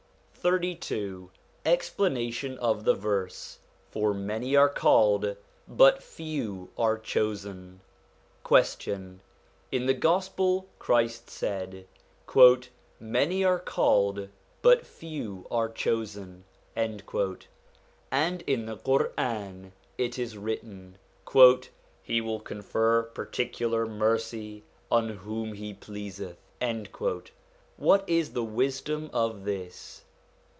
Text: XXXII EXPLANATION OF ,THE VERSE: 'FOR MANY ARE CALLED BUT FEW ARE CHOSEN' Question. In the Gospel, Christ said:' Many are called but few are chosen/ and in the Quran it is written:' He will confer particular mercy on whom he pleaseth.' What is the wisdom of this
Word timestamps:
XXXII 0.43 1.27
EXPLANATION 1.67 2.57
OF 2.57 2.83
,THE 2.83 2.95
VERSE: 2.95 3.59
'FOR 3.91 4.11
MANY 4.11 4.55
ARE 4.55 4.69
CALLED 4.69 5.37
BUT 5.67 6.01
FEW 6.01 6.71
ARE 6.79 6.97
CHOSEN' 6.97 7.81
Question. 8.43 9.21
In 9.71 9.85
the 9.85 9.93
Gospel, 9.93 10.67
Christ 10.79 11.29
said:' 11.29 11.85
Many 12.99 13.43
are 13.43 13.59
called 13.59 14.29
but 14.63 14.83
few 14.83 15.45
are 15.51 15.69
chosen/ 15.69 16.45
and 16.75 17.01
in 17.05 18.65
the 18.65 18.77
Quran 18.77 19.71
it 19.99 20.17
is 20.17 20.37
written:' 20.39 20.97
He 22.01 22.19
will 22.19 22.39
confer 22.39 23.03
particular 23.03 23.85
mercy 23.85 24.63
on 24.89 25.09
whom 25.17 25.53
he 25.53 25.75
pleaseth.' 25.75 26.37
What 27.77 28.09
is 28.09 28.33
the 28.33 28.43
wisdom 28.43 29.11
of 29.13 29.45
this 29.45 30.03